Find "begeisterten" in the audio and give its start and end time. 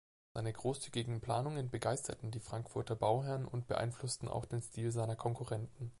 1.69-2.31